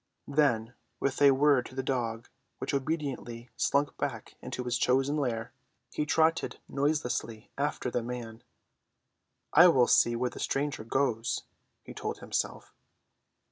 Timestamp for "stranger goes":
10.39-11.43